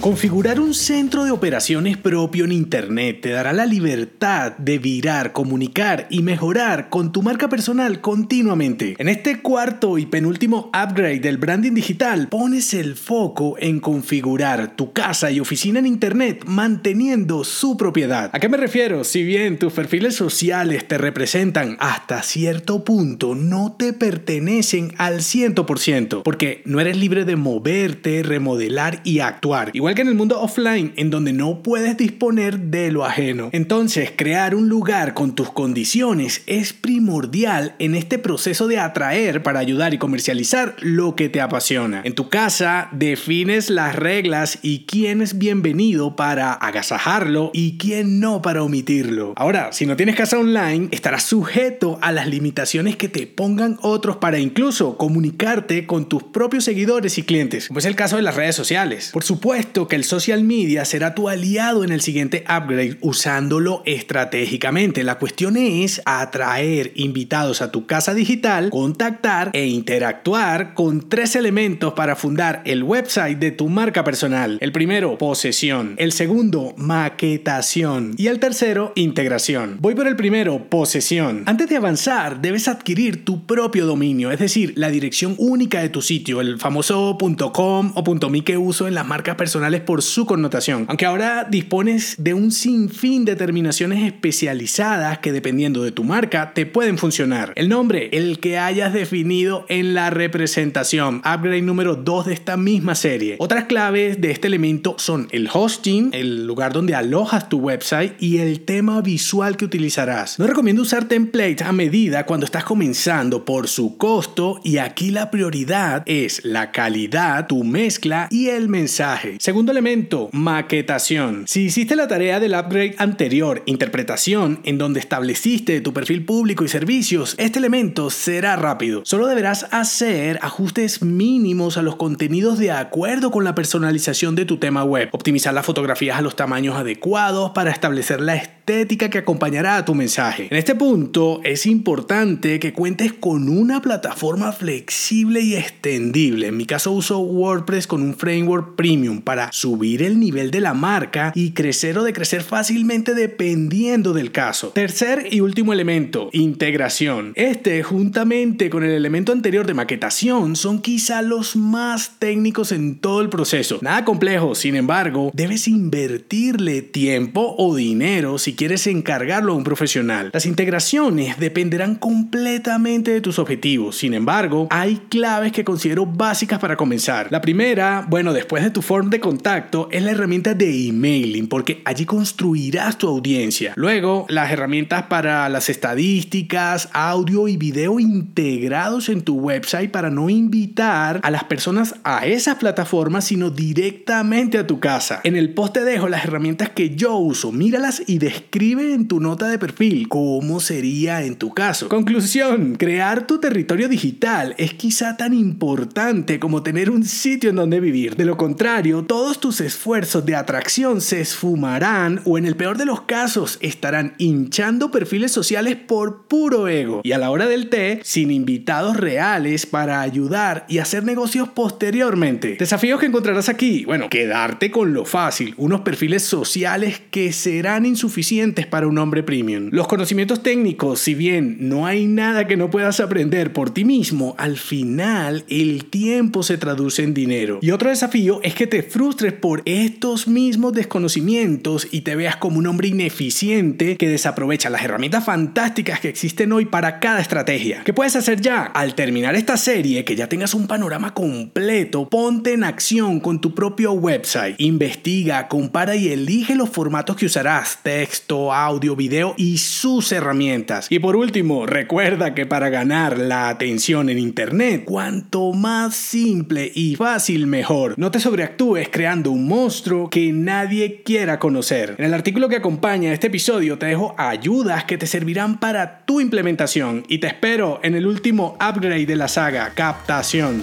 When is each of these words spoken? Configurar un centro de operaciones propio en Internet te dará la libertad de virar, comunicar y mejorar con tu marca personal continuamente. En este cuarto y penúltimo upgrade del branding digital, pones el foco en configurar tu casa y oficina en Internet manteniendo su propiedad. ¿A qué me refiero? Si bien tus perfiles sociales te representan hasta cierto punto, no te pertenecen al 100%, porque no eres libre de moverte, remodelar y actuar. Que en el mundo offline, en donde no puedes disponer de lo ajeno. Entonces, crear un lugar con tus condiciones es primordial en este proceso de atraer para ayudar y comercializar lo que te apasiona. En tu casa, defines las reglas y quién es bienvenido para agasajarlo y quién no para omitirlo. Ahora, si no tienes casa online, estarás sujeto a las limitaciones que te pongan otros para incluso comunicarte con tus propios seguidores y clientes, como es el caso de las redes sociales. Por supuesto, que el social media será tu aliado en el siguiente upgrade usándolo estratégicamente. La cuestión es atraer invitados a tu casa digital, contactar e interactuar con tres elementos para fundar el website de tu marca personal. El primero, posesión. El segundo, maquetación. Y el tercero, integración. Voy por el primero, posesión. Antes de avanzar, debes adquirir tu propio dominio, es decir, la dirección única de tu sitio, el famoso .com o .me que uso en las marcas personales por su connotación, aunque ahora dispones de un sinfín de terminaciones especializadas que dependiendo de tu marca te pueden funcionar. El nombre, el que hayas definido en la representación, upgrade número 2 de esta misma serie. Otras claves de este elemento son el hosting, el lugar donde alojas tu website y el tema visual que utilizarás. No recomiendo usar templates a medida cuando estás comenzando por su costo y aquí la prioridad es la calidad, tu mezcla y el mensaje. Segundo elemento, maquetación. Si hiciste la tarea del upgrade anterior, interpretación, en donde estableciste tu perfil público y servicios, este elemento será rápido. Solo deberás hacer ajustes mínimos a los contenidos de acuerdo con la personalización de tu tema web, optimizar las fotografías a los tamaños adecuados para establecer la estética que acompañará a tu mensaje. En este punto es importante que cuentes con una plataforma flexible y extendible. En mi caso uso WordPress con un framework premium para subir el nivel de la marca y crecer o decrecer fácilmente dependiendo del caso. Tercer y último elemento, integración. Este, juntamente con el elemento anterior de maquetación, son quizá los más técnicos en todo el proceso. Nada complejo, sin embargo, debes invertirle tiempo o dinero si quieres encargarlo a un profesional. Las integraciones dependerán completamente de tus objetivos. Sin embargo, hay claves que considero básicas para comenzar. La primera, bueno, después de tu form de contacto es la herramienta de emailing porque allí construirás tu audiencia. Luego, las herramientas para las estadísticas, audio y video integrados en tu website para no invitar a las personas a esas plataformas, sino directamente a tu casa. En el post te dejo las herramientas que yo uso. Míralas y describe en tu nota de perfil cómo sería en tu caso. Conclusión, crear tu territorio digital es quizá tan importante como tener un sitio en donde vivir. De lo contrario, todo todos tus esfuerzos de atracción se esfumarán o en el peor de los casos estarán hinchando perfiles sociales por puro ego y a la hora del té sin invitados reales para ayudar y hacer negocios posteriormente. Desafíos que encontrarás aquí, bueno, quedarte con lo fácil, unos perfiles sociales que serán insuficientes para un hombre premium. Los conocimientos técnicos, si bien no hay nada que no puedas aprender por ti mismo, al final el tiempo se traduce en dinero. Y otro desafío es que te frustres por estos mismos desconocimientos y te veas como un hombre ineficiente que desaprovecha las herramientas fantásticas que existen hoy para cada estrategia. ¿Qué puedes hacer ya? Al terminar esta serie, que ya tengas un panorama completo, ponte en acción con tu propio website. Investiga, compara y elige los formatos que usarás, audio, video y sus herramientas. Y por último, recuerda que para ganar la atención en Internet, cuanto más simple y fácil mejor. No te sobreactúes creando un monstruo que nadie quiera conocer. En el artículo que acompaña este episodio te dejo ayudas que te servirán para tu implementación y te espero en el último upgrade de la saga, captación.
Configurar 0.00 0.60
un 0.60 0.74
centro 0.74 1.24
de 1.24 1.32
operaciones 1.32 1.96
propio 1.96 2.44
en 2.44 2.52
Internet 2.52 3.20
te 3.20 3.30
dará 3.30 3.52
la 3.52 3.66
libertad 3.66 4.56
de 4.56 4.78
virar, 4.78 5.32
comunicar 5.32 6.06
y 6.08 6.22
mejorar 6.22 6.88
con 6.88 7.10
tu 7.10 7.20
marca 7.20 7.48
personal 7.48 8.00
continuamente. 8.00 8.94
En 8.98 9.08
este 9.08 9.42
cuarto 9.42 9.98
y 9.98 10.06
penúltimo 10.06 10.70
upgrade 10.72 11.18
del 11.18 11.38
branding 11.38 11.72
digital, 11.72 12.28
pones 12.28 12.74
el 12.74 12.94
foco 12.94 13.56
en 13.58 13.80
configurar 13.80 14.76
tu 14.76 14.92
casa 14.92 15.32
y 15.32 15.40
oficina 15.40 15.80
en 15.80 15.86
Internet 15.86 16.44
manteniendo 16.46 17.42
su 17.42 17.76
propiedad. 17.76 18.30
¿A 18.32 18.38
qué 18.38 18.48
me 18.48 18.56
refiero? 18.56 19.02
Si 19.02 19.24
bien 19.24 19.58
tus 19.58 19.72
perfiles 19.72 20.14
sociales 20.14 20.86
te 20.86 20.96
representan 20.96 21.76
hasta 21.80 22.22
cierto 22.22 22.84
punto, 22.84 23.34
no 23.34 23.74
te 23.76 23.92
pertenecen 23.92 24.94
al 24.96 25.22
100%, 25.22 26.22
porque 26.22 26.62
no 26.66 26.78
eres 26.78 26.96
libre 26.96 27.24
de 27.24 27.34
moverte, 27.34 28.22
remodelar 28.22 29.00
y 29.02 29.18
actuar. 29.18 29.72
Que 29.94 30.02
en 30.02 30.08
el 30.08 30.14
mundo 30.14 30.40
offline, 30.40 30.92
en 30.96 31.10
donde 31.10 31.32
no 31.32 31.62
puedes 31.62 31.96
disponer 31.96 32.58
de 32.58 32.90
lo 32.90 33.04
ajeno. 33.04 33.50
Entonces, 33.52 34.12
crear 34.14 34.54
un 34.54 34.68
lugar 34.68 35.14
con 35.14 35.34
tus 35.34 35.50
condiciones 35.50 36.42
es 36.46 36.72
primordial 36.72 37.74
en 37.78 37.94
este 37.94 38.18
proceso 38.18 38.68
de 38.68 38.78
atraer 38.78 39.42
para 39.42 39.60
ayudar 39.60 39.94
y 39.94 39.98
comercializar 39.98 40.76
lo 40.80 41.16
que 41.16 41.28
te 41.28 41.40
apasiona. 41.40 42.02
En 42.04 42.14
tu 42.14 42.28
casa, 42.28 42.88
defines 42.92 43.70
las 43.70 43.94
reglas 43.96 44.58
y 44.62 44.84
quién 44.86 45.22
es 45.22 45.38
bienvenido 45.38 46.16
para 46.16 46.52
agasajarlo 46.52 47.50
y 47.52 47.78
quién 47.78 48.20
no 48.20 48.42
para 48.42 48.62
omitirlo. 48.62 49.32
Ahora, 49.36 49.72
si 49.72 49.86
no 49.86 49.96
tienes 49.96 50.16
casa 50.16 50.38
online, 50.38 50.88
estarás 50.90 51.24
sujeto 51.24 51.98
a 52.02 52.12
las 52.12 52.28
limitaciones 52.28 52.96
que 52.96 53.08
te 53.08 53.26
pongan 53.26 53.78
otros 53.82 54.16
para 54.16 54.38
incluso 54.38 54.96
comunicarte 54.96 55.86
con 55.86 56.08
tus 56.08 56.22
propios 56.22 56.64
seguidores 56.64 57.18
y 57.18 57.22
clientes, 57.22 57.68
como 57.68 57.78
es 57.78 57.84
el 57.84 57.96
caso 57.96 58.16
de 58.16 58.22
las 58.22 58.36
redes 58.36 58.56
sociales. 58.56 59.10
Por 59.12 59.24
supuesto, 59.24 59.77
que 59.86 59.96
el 59.96 60.04
social 60.04 60.42
media 60.42 60.84
será 60.84 61.14
tu 61.14 61.28
aliado 61.28 61.84
en 61.84 61.92
el 61.92 62.00
siguiente 62.00 62.44
upgrade 62.48 62.96
usándolo 63.00 63.82
estratégicamente. 63.86 65.04
La 65.04 65.18
cuestión 65.18 65.56
es 65.56 66.02
atraer 66.04 66.92
invitados 66.94 67.62
a 67.62 67.70
tu 67.70 67.86
casa 67.86 68.14
digital, 68.14 68.70
contactar 68.70 69.50
e 69.52 69.66
interactuar 69.66 70.74
con 70.74 71.08
tres 71.08 71.36
elementos 71.36 71.92
para 71.92 72.16
fundar 72.16 72.62
el 72.64 72.82
website 72.82 73.38
de 73.38 73.50
tu 73.50 73.68
marca 73.68 74.02
personal. 74.02 74.58
El 74.60 74.72
primero, 74.72 75.18
posesión. 75.18 75.94
El 75.98 76.12
segundo, 76.12 76.74
maquetación. 76.76 78.14
Y 78.16 78.28
el 78.28 78.40
tercero, 78.40 78.92
integración. 78.96 79.76
Voy 79.80 79.94
por 79.94 80.08
el 80.08 80.16
primero, 80.16 80.68
posesión. 80.70 81.42
Antes 81.46 81.68
de 81.68 81.76
avanzar, 81.76 82.40
debes 82.40 82.68
adquirir 82.68 83.24
tu 83.24 83.46
propio 83.46 83.86
dominio, 83.86 84.32
es 84.32 84.38
decir, 84.38 84.72
la 84.76 84.90
dirección 84.90 85.34
única 85.36 85.80
de 85.80 85.90
tu 85.90 86.00
sitio, 86.00 86.40
el 86.40 86.58
famoso 86.58 87.16
.com 87.52 87.92
o 87.94 88.30
.me 88.30 88.42
que 88.42 88.56
uso 88.56 88.88
en 88.88 88.94
las 88.94 89.06
marcas 89.06 89.36
personales 89.36 89.67
por 89.76 90.02
su 90.02 90.26
connotación, 90.26 90.86
aunque 90.88 91.06
ahora 91.06 91.46
dispones 91.48 92.16
de 92.18 92.34
un 92.34 92.50
sinfín 92.50 93.24
de 93.24 93.36
terminaciones 93.36 94.02
especializadas 94.02 95.18
que 95.18 95.32
dependiendo 95.32 95.82
de 95.82 95.92
tu 95.92 96.04
marca 96.04 96.52
te 96.54 96.66
pueden 96.66 96.98
funcionar. 96.98 97.52
El 97.54 97.68
nombre, 97.68 98.08
el 98.12 98.40
que 98.40 98.58
hayas 98.58 98.92
definido 98.92 99.66
en 99.68 99.94
la 99.94 100.10
representación, 100.10 101.16
upgrade 101.18 101.62
número 101.62 101.94
2 101.94 102.26
de 102.26 102.34
esta 102.34 102.56
misma 102.56 102.94
serie. 102.94 103.36
Otras 103.38 103.64
claves 103.64 104.20
de 104.20 104.30
este 104.30 104.48
elemento 104.48 104.96
son 104.98 105.28
el 105.30 105.48
hosting, 105.52 106.10
el 106.12 106.46
lugar 106.46 106.72
donde 106.72 106.94
alojas 106.94 107.48
tu 107.48 107.58
website 107.58 108.14
y 108.18 108.38
el 108.38 108.60
tema 108.60 109.00
visual 109.02 109.56
que 109.56 109.64
utilizarás. 109.64 110.38
No 110.38 110.46
recomiendo 110.46 110.82
usar 110.82 111.06
templates 111.06 111.62
a 111.62 111.72
medida 111.72 112.26
cuando 112.26 112.46
estás 112.46 112.64
comenzando 112.64 113.44
por 113.44 113.68
su 113.68 113.96
costo 113.96 114.60
y 114.64 114.78
aquí 114.78 115.10
la 115.10 115.30
prioridad 115.30 116.02
es 116.06 116.44
la 116.44 116.72
calidad, 116.72 117.46
tu 117.46 117.64
mezcla 117.64 118.28
y 118.30 118.48
el 118.48 118.68
mensaje. 118.68 119.36
Segundo 119.58 119.72
elemento, 119.72 120.28
maquetación. 120.30 121.42
Si 121.48 121.62
hiciste 121.62 121.96
la 121.96 122.06
tarea 122.06 122.38
del 122.38 122.54
upgrade 122.54 122.94
anterior, 122.98 123.64
interpretación, 123.66 124.60
en 124.62 124.78
donde 124.78 125.00
estableciste 125.00 125.80
tu 125.80 125.92
perfil 125.92 126.24
público 126.24 126.62
y 126.62 126.68
servicios, 126.68 127.34
este 127.38 127.58
elemento 127.58 128.08
será 128.10 128.54
rápido. 128.54 129.02
Solo 129.04 129.26
deberás 129.26 129.66
hacer 129.72 130.38
ajustes 130.42 131.02
mínimos 131.02 131.76
a 131.76 131.82
los 131.82 131.96
contenidos 131.96 132.60
de 132.60 132.70
acuerdo 132.70 133.32
con 133.32 133.42
la 133.42 133.56
personalización 133.56 134.36
de 134.36 134.44
tu 134.44 134.58
tema 134.58 134.84
web, 134.84 135.08
optimizar 135.10 135.52
las 135.52 135.66
fotografías 135.66 136.16
a 136.16 136.22
los 136.22 136.36
tamaños 136.36 136.76
adecuados 136.76 137.50
para 137.50 137.72
establecer 137.72 138.20
la 138.20 138.36
estética 138.68 139.08
que 139.08 139.18
acompañará 139.18 139.78
a 139.78 139.84
tu 139.86 139.94
mensaje. 139.94 140.48
En 140.50 140.58
este 140.58 140.74
punto 140.74 141.40
es 141.42 141.64
importante 141.64 142.60
que 142.60 142.74
cuentes 142.74 143.14
con 143.14 143.48
una 143.48 143.80
plataforma 143.80 144.52
flexible 144.52 145.40
y 145.40 145.56
extendible. 145.56 146.48
En 146.48 146.56
mi 146.58 146.66
caso 146.66 146.92
uso 146.92 147.18
WordPress 147.18 147.86
con 147.86 148.02
un 148.02 148.14
framework 148.14 148.76
premium 148.76 149.22
para 149.22 149.50
subir 149.52 150.02
el 150.02 150.20
nivel 150.20 150.50
de 150.50 150.60
la 150.60 150.74
marca 150.74 151.32
y 151.34 151.52
crecer 151.52 151.96
o 151.96 152.04
decrecer 152.04 152.42
fácilmente 152.42 153.14
dependiendo 153.14 154.12
del 154.12 154.32
caso. 154.32 154.68
Tercer 154.68 155.28
y 155.30 155.40
último 155.40 155.72
elemento, 155.72 156.28
integración. 156.34 157.32
Este, 157.36 157.82
juntamente 157.82 158.68
con 158.68 158.84
el 158.84 158.90
elemento 158.90 159.32
anterior 159.32 159.66
de 159.66 159.72
maquetación, 159.72 160.56
son 160.56 160.82
quizá 160.82 161.22
los 161.22 161.56
más 161.56 162.18
técnicos 162.18 162.72
en 162.72 162.96
todo 162.96 163.22
el 163.22 163.30
proceso. 163.30 163.78
Nada 163.80 164.04
complejo, 164.04 164.54
sin 164.54 164.76
embargo, 164.76 165.30
debes 165.32 165.68
invertirle 165.68 166.82
tiempo 166.82 167.54
o 167.56 167.74
dinero 167.74 168.36
si 168.36 168.57
quieres 168.58 168.88
encargarlo 168.88 169.52
a 169.52 169.56
un 169.56 169.62
profesional. 169.62 170.30
Las 170.32 170.44
integraciones 170.44 171.38
dependerán 171.38 171.94
completamente 171.94 173.12
de 173.12 173.20
tus 173.20 173.38
objetivos. 173.38 173.96
Sin 173.96 174.14
embargo, 174.14 174.66
hay 174.70 174.96
claves 175.08 175.52
que 175.52 175.64
considero 175.64 176.06
básicas 176.06 176.58
para 176.58 176.76
comenzar. 176.76 177.28
La 177.30 177.40
primera, 177.40 178.04
bueno, 178.08 178.32
después 178.32 178.64
de 178.64 178.70
tu 178.70 178.82
form 178.82 179.10
de 179.10 179.20
contacto 179.20 179.88
es 179.92 180.02
la 180.02 180.10
herramienta 180.10 180.54
de 180.54 180.88
emailing 180.88 181.46
porque 181.46 181.82
allí 181.84 182.04
construirás 182.04 182.98
tu 182.98 183.06
audiencia. 183.06 183.74
Luego, 183.76 184.26
las 184.28 184.50
herramientas 184.50 185.04
para 185.04 185.48
las 185.48 185.68
estadísticas, 185.68 186.88
audio 186.92 187.46
y 187.46 187.56
video 187.56 188.00
integrados 188.00 189.08
en 189.08 189.22
tu 189.22 189.36
website 189.36 189.92
para 189.92 190.10
no 190.10 190.30
invitar 190.30 191.20
a 191.22 191.30
las 191.30 191.44
personas 191.44 191.94
a 192.02 192.26
esas 192.26 192.56
plataformas, 192.56 193.26
sino 193.26 193.50
directamente 193.50 194.58
a 194.58 194.66
tu 194.66 194.80
casa. 194.80 195.20
En 195.22 195.36
el 195.36 195.54
post 195.54 195.74
te 195.74 195.84
dejo 195.84 196.08
las 196.08 196.24
herramientas 196.24 196.70
que 196.70 196.96
yo 196.96 197.16
uso. 197.16 197.52
Míralas 197.52 198.02
y 198.08 198.18
describe 198.48 198.94
en 198.94 199.08
tu 199.08 199.20
nota 199.20 199.46
de 199.48 199.58
perfil 199.58 200.08
cómo 200.08 200.58
sería 200.60 201.22
en 201.22 201.36
tu 201.36 201.52
caso. 201.52 201.90
Conclusión, 201.90 202.76
crear 202.76 203.26
tu 203.26 203.40
territorio 203.40 203.90
digital 203.90 204.54
es 204.56 204.72
quizá 204.72 205.18
tan 205.18 205.34
importante 205.34 206.40
como 206.40 206.62
tener 206.62 206.88
un 206.88 207.04
sitio 207.04 207.50
en 207.50 207.56
donde 207.56 207.78
vivir. 207.78 208.16
De 208.16 208.24
lo 208.24 208.38
contrario, 208.38 209.04
todo 209.04 209.18
todos 209.18 209.40
tus 209.40 209.60
esfuerzos 209.60 210.24
de 210.24 210.36
atracción 210.36 211.00
se 211.02 211.20
esfumarán 211.20 212.20
o 212.24 212.38
en 212.38 212.46
el 212.46 212.56
peor 212.56 212.78
de 212.78 212.86
los 212.86 213.02
casos 213.02 213.58
estarán 213.60 214.14
hinchando 214.16 214.90
perfiles 214.90 215.32
sociales 215.32 215.76
por 215.76 216.28
puro 216.28 216.68
ego 216.68 217.00
y 217.02 217.12
a 217.12 217.18
la 217.18 217.30
hora 217.30 217.48
del 217.48 217.68
té 217.68 218.00
sin 218.04 218.30
invitados 218.30 218.96
reales 218.96 219.66
para 219.66 220.00
ayudar 220.00 220.64
y 220.68 220.78
hacer 220.78 221.04
negocios 221.04 221.48
posteriormente. 221.48 222.56
Desafíos 222.58 223.00
que 223.00 223.06
encontrarás 223.06 223.48
aquí, 223.48 223.84
bueno, 223.84 224.08
quedarte 224.08 224.70
con 224.70 224.94
lo 224.94 225.04
fácil, 225.04 225.52
unos 225.58 225.80
perfiles 225.80 226.22
sociales 226.22 227.02
que 227.10 227.32
serán 227.32 227.84
insuficientes 227.84 228.37
para 228.70 228.86
un 228.86 228.98
hombre 228.98 229.24
premium. 229.24 229.68
Los 229.72 229.88
conocimientos 229.88 230.44
técnicos, 230.44 231.00
si 231.00 231.14
bien 231.14 231.56
no 231.60 231.86
hay 231.86 232.06
nada 232.06 232.46
que 232.46 232.56
no 232.56 232.70
puedas 232.70 233.00
aprender 233.00 233.52
por 233.52 233.70
ti 233.70 233.84
mismo, 233.84 234.36
al 234.38 234.56
final 234.56 235.44
el 235.48 235.86
tiempo 235.86 236.44
se 236.44 236.56
traduce 236.56 237.02
en 237.02 237.14
dinero. 237.14 237.58
Y 237.62 237.72
otro 237.72 237.90
desafío 237.90 238.40
es 238.44 238.54
que 238.54 238.68
te 238.68 238.84
frustres 238.84 239.32
por 239.32 239.62
estos 239.64 240.28
mismos 240.28 240.72
desconocimientos 240.72 241.88
y 241.90 242.02
te 242.02 242.14
veas 242.14 242.36
como 242.36 242.58
un 242.58 242.68
hombre 242.68 242.88
ineficiente 242.88 243.96
que 243.96 244.08
desaprovecha 244.08 244.70
las 244.70 244.84
herramientas 244.84 245.24
fantásticas 245.24 245.98
que 245.98 246.08
existen 246.08 246.52
hoy 246.52 246.66
para 246.66 247.00
cada 247.00 247.20
estrategia. 247.20 247.82
¿Qué 247.84 247.92
puedes 247.92 248.14
hacer 248.14 248.40
ya? 248.40 248.62
Al 248.62 248.94
terminar 248.94 249.34
esta 249.34 249.56
serie, 249.56 250.04
que 250.04 250.14
ya 250.14 250.28
tengas 250.28 250.54
un 250.54 250.68
panorama 250.68 251.12
completo, 251.12 252.08
ponte 252.08 252.52
en 252.52 252.62
acción 252.62 253.18
con 253.18 253.40
tu 253.40 253.52
propio 253.52 253.92
website. 253.92 254.54
Investiga, 254.58 255.48
compara 255.48 255.96
y 255.96 256.08
elige 256.08 256.54
los 256.54 256.68
formatos 256.68 257.16
que 257.16 257.26
usarás, 257.26 257.80
audio, 258.28 258.94
video 258.94 259.34
y 259.36 259.58
sus 259.58 260.12
herramientas. 260.12 260.86
Y 260.90 260.98
por 260.98 261.16
último, 261.16 261.66
recuerda 261.66 262.34
que 262.34 262.46
para 262.46 262.68
ganar 262.68 263.18
la 263.18 263.48
atención 263.48 264.08
en 264.08 264.18
Internet, 264.18 264.84
cuanto 264.84 265.52
más 265.52 265.96
simple 265.96 266.70
y 266.74 266.96
fácil 266.96 267.46
mejor. 267.46 267.94
No 267.96 268.10
te 268.10 268.20
sobreactúes 268.20 268.88
creando 268.90 269.30
un 269.30 269.48
monstruo 269.48 270.10
que 270.10 270.32
nadie 270.32 271.02
quiera 271.02 271.38
conocer. 271.38 271.94
En 271.98 272.04
el 272.04 272.14
artículo 272.14 272.48
que 272.48 272.56
acompaña 272.56 273.12
este 273.12 273.28
episodio 273.28 273.78
te 273.78 273.86
dejo 273.86 274.14
ayudas 274.18 274.84
que 274.84 274.98
te 274.98 275.06
servirán 275.06 275.58
para 275.58 276.04
tu 276.04 276.20
implementación 276.20 277.04
y 277.08 277.18
te 277.18 277.28
espero 277.28 277.80
en 277.82 277.94
el 277.94 278.06
último 278.06 278.56
upgrade 278.60 279.06
de 279.06 279.16
la 279.16 279.28
saga, 279.28 279.72
captación. 279.74 280.62